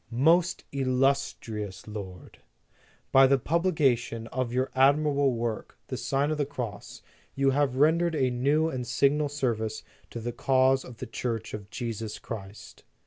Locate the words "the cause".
10.19-10.83